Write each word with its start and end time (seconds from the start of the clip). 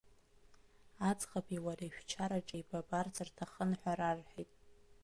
Аӡӷаби 1.09 1.63
уареи 1.65 1.93
шәчараҿ 1.95 2.47
еибабарц 2.55 3.15
рҭахын 3.27 3.71
ҳәа 3.79 3.93
рарҳәеит. 3.97 4.51